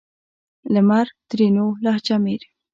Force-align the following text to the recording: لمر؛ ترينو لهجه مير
لمر؛ 0.73 1.07
ترينو 1.29 1.65
لهجه 1.83 2.17
مير 2.23 2.43